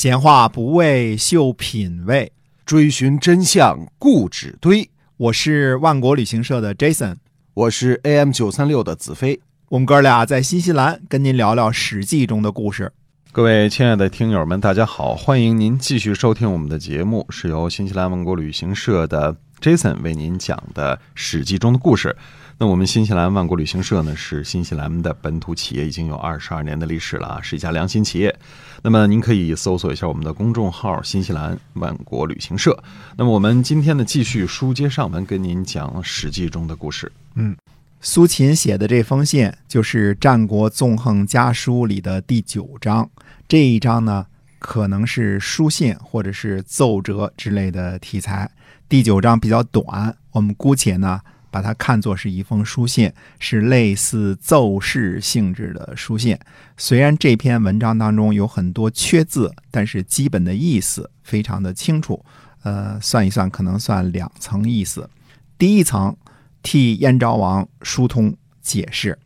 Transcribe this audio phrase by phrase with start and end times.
[0.00, 2.32] 闲话不为秀品味，
[2.64, 4.88] 追寻真相固执堆。
[5.18, 7.16] 我是万国旅行社的 Jason，
[7.52, 9.38] 我是 AM 九三六的子飞。
[9.68, 12.90] 我们哥俩在新西兰跟您聊聊《史记》中的故事。
[13.30, 22.16] 各位亲爱的听友们，大家好，欢迎您继续收听我们的节目，是由新西兰万国旅行社的 Jason 为您讲的《史记》中的故事。
[22.62, 28.38] 那我们新西兰万国旅行社呢，是新西兰的本土企业，已经有二十二年的历史了啊，是一家良心企业。
[28.82, 32.78] 那么您可以搜索一下我们的公众号“新西兰万国旅行社”。
[33.16, 37.10] 那么我们今天呢，继续书接上文，跟您讲《史记》中的故事。
[37.34, 37.56] 嗯，
[38.02, 43.08] 苏秦写的这封信就是《战国纵横家书》里的第九章。
[43.48, 44.26] 这一章呢，
[44.58, 48.50] 可能是书信或者是奏折之类的题材。
[48.86, 51.22] 第九章比较短，我们姑且呢。
[51.50, 56.38] 把它看作是一封书信，是类似奏事性质的书信。
[56.76, 62.24] 虽然这篇文章当中有很多缺字，但是基本的意思非常的清楚。
[62.62, 65.08] 呃，算一算，可能算两层意思。
[65.56, 66.16] 第一层，
[66.62, 69.18] 替燕昭王疏通解释。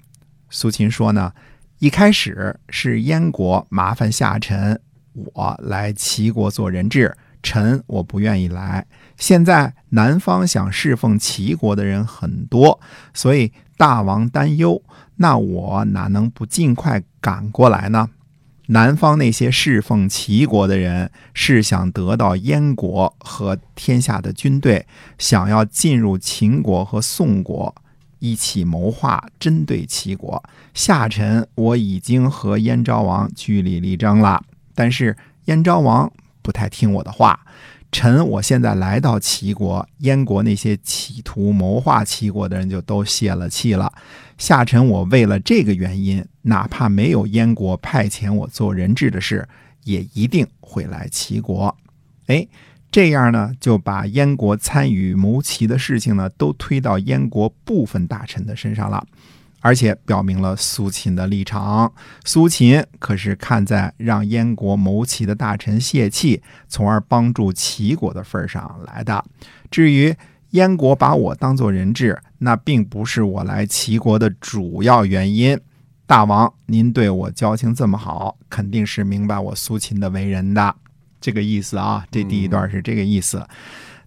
[0.50, 1.32] 苏秦说呢，
[1.80, 4.80] 一开始是燕国麻烦下臣
[5.12, 7.16] 我来齐国做人质。
[7.44, 8.84] 臣我不愿意来。
[9.16, 12.80] 现在南方想侍奉齐国的人很多，
[13.12, 14.82] 所以大王担忧。
[15.16, 18.08] 那我哪能不尽快赶过来呢？
[18.68, 24.86] 南方那些侍奉齐国的人是想得到燕国和天下的军队，
[25.18, 27.72] 想要进入秦国和宋国，
[28.18, 30.42] 一起谋划针对齐国。
[30.72, 34.42] 下臣我已经和燕昭王据理力争了，
[34.74, 36.10] 但是燕昭王。
[36.44, 37.40] 不太听我的话，
[37.90, 43.90] 臣我现在来到齐国，燕国那些企图谋划齐国的人就都泄了气了。
[44.36, 49.48] 下臣我为了这个原因，哪怕没有燕国派遣我做人质的事，
[49.84, 51.74] 也一定会来齐国。
[52.26, 52.46] 哎，
[52.90, 59.06] 这样呢，就把燕国参与谋齐的事情呢，都推到燕国部分大臣的身上了。
[59.64, 61.90] 而且表明了苏秦的立场。
[62.22, 69.24] 苏秦可是看在让燕国谋齐的大臣泄气，从而帮助齐国的份上来的。
[69.70, 70.14] 至于
[70.50, 75.58] 燕国把我当做人质，那并不是我来齐国的主要原因。
[76.04, 80.76] 大王，您对我交情这么好，肯定是明白我苏秦的为人的
[81.22, 82.04] 这个意思啊。
[82.10, 83.42] 这第一段是这个意思。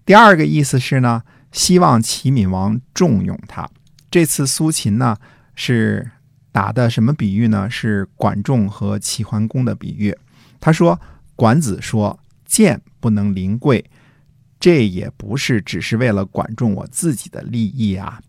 [0.05, 3.67] 第二个意思是呢，希望齐闵王重用他。
[4.11, 5.17] 这次苏秦呢。
[5.59, 6.11] 是
[6.51, 7.67] 打的什么比喻呢？
[7.67, 10.15] 是管仲和齐桓公的比喻。
[10.59, 10.99] 他说
[11.35, 13.83] ：“管子说剑不能临贵，
[14.59, 18.21] 这也不是只是为了管仲我自己的利益啊。”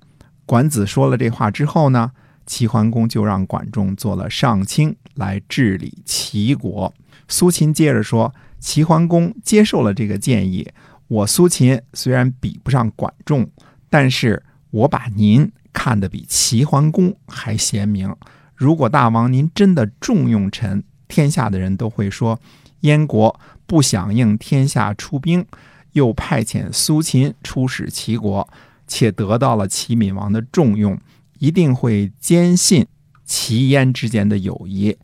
[0.47, 2.11] 管子说了这话之后呢，
[2.47, 6.93] 齐桓公就让管仲做了上卿来治理齐国。
[7.28, 10.67] 苏秦接着说：“齐桓公接受了这个建议，
[11.09, 13.50] 我苏秦虽然比不上管仲，
[13.91, 18.12] 但是我把您。”看得比齐桓公还贤明。
[18.56, 22.41] 如果大王您真的重用臣，天下的人都会说，
[22.81, 25.47] 燕国不响应天下出兵，
[25.93, 28.49] 又派遣苏秦出使齐国，
[28.88, 30.99] 且得到了齐闵王的重用，
[31.38, 32.84] 一定会坚信
[33.25, 34.97] 齐燕之间的友谊。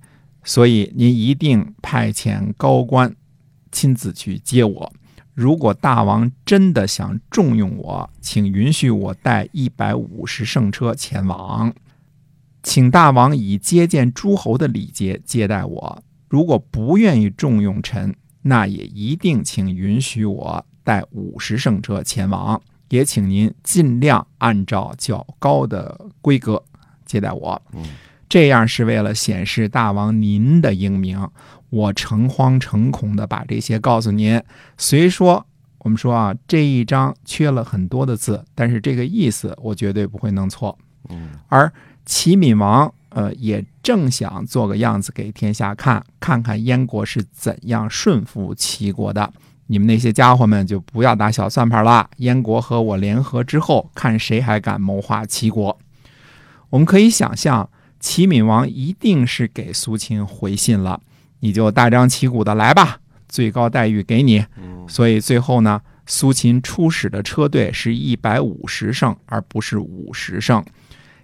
[0.43, 3.15] 所以您一定派遣高官
[3.71, 4.93] 亲自去接我。
[5.35, 11.75] 如果大王真的想重用我，请允许我带一百五十乘车前往，
[12.63, 16.03] 请大王以接见诸侯的礼节接待我。
[16.29, 26.63] 如果不愿意重用臣，那也一定请允许我带五十乘车前往，也请您尽量按照较高的规格
[27.05, 27.61] 接待我。
[28.29, 31.29] 这样是为了显示大王您的英明。
[31.75, 34.41] 我诚惶诚恐的把这些告诉您。
[34.79, 35.45] 虽说
[35.79, 40.79] 我们说啊，这一章缺了很多的字，但是这个意思我绝对不会弄错。
[41.09, 41.71] 嗯，而
[42.07, 49.33] 齐闵王呃也正想做个样子给天下看，看看燕国是怎样顺服齐国的。
[49.67, 52.09] 你们那些家伙们就不要打小算盘了。
[52.19, 55.77] 燕国和我联合之后，看谁还敢谋划齐国。
[56.71, 57.69] 我们可以想象，
[57.99, 61.01] 齐闵王一定是给苏秦回信了。
[61.45, 62.99] 你就大张旗鼓的来吧，
[63.29, 64.43] 最高待遇给你。
[64.89, 70.65] 所以最后呢，苏秦出使的车队是一百五十乘，而不是五十乘。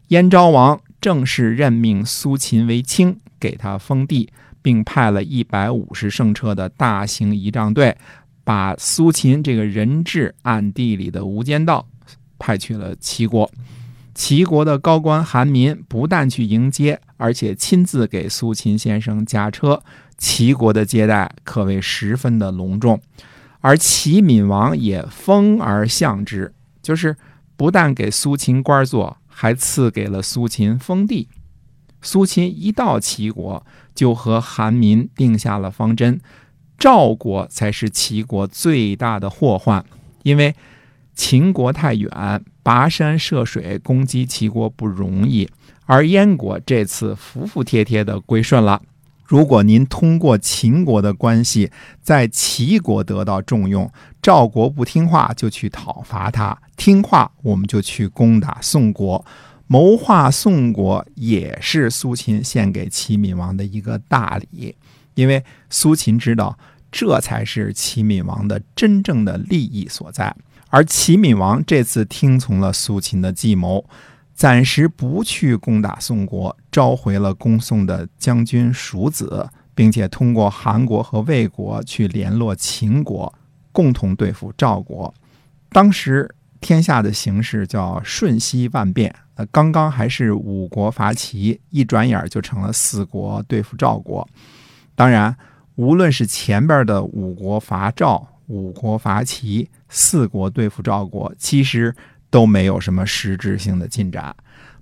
[0.09, 4.29] 燕昭王正式任命苏秦为卿，给他封地，
[4.61, 7.97] 并派了一百五十乘车的大型仪仗队，
[8.45, 11.89] 把苏秦这个人质暗地里的无间道
[12.39, 13.51] 派去了齐国。
[14.21, 19.83] 齐国的高官韩民不但去迎接，而且亲自给苏秦先生驾车。
[20.19, 23.01] 齐国的接待可谓十分的隆重，
[23.61, 26.53] 而齐闵王也封而相之，
[26.83, 27.17] 就是
[27.57, 31.27] 不但给苏秦官做，还赐给了苏秦封地。
[32.03, 33.65] 苏秦一到齐国，
[33.95, 36.21] 就和韩民定下了方针：
[36.79, 39.83] 赵国才是齐国最大的祸患，
[40.25, 40.55] 因为
[41.21, 42.11] 秦国太远，
[42.65, 45.47] 跋山涉水攻击齐国不容易，
[45.85, 48.81] 而燕国这次服服帖帖的归顺了。
[49.27, 51.71] 如果您通过秦国的关系
[52.01, 59.23] 在齐国得到重用，赵国不听话就去讨伐他，听话我们就去攻打宋国，
[59.67, 64.75] 谋划宋国也是苏秦献给齐闵王的一个大礼，
[65.15, 66.59] 因为苏秦知道
[66.91, 70.35] 这才是齐闵王的真正的利益所在，
[70.71, 73.85] 而齐闵王这次听从了苏秦的计谋。
[74.33, 83.31] 暂时不去攻打宋国，召回了攻宋的将军蜀子，并且通过韩国和魏国去联络秦国，
[83.71, 85.13] 共同对付赵国。
[85.69, 94.27] 当时天下的形势叫瞬息万变，呃，刚刚还是五国伐齐，一转眼就成了四国对付赵国。
[94.95, 95.37] 当然，
[95.75, 101.95] 无论是前边的五国伐赵、五国伐齐、四国对付赵国，其实。
[102.33, 104.33] 都没有什么实质性的进展。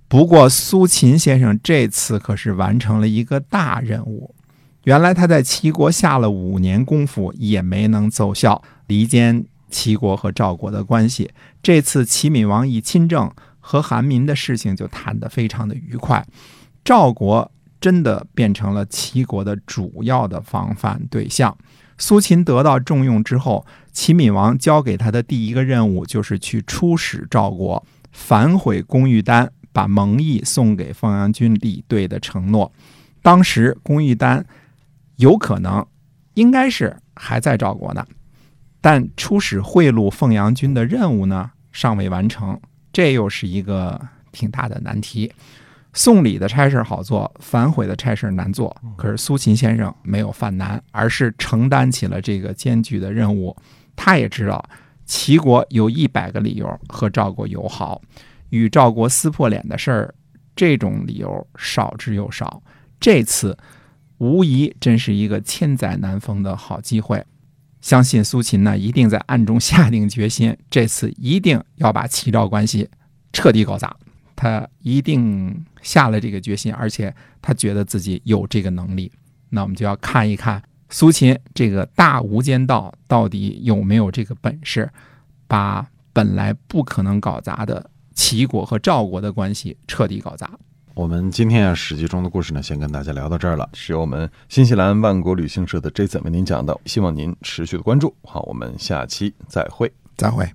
[0.07, 4.35] 不过，苏秦先生这次可是完成了一个大任务。
[4.83, 11.31] 原来他在齐国下了五年功夫，也没能奏效，离间齐国和赵国的关系。
[11.63, 16.23] 这次齐闵王一亲政，和韩民的事情就谈得非常的愉快。
[16.85, 17.51] 赵国
[17.81, 21.57] 真的变成了齐国的主要的防范对象。
[21.99, 23.63] 苏秦得到重用之后。
[23.91, 32.71] 齐闵王交给他的第一个任务就是去出使赵国，反悔公玉丹把蒙毅送给凤阳君李队的承诺。
[33.21, 34.45] 当时公玉丹
[35.17, 35.85] 有可能
[36.35, 38.05] 应该是还在赵国呢，
[38.79, 42.57] 但出使贿赂凤阳君的任务呢尚未完成，
[42.93, 43.99] 这又是一个
[44.31, 45.29] 挺大的难题。
[45.93, 48.75] 送礼的差事好做，反悔的差事难做。
[48.95, 53.55] 可是苏秦先生没有犯难，而是承担起了这个艰巨的任务。
[53.95, 54.63] 他也知道，
[55.05, 58.01] 齐国有一百个理由和赵国友好，
[58.49, 60.15] 与赵国撕破脸的事儿，
[60.55, 62.61] 这种理由少之又少。
[62.99, 63.57] 这次
[64.19, 67.25] 无疑真是一个千载难逢的好机会。
[67.81, 72.89] 相信苏秦呢，一定在暗中下定决心，这次一定要把齐赵关系
[73.33, 73.95] 彻底搞砸。
[74.41, 79.11] 他一定下了这个决心，而且他觉得自己有这个能力。
[79.49, 80.63] 那我们就要看一看。
[80.89, 84.89] 苏秦这个大无间道到底有没有这个本事，
[85.45, 90.49] 把本来不可能搞砸的齐国和赵国的关系彻底搞砸？
[90.93, 93.69] 我们今天啊《史记》中的故事呢，先跟大家聊到这儿了。
[93.73, 98.15] 是由我们新西兰万国旅行社的 Jason 为您讲的，希望您持续的关注。
[98.23, 100.49] 好，我们下期再会，再会。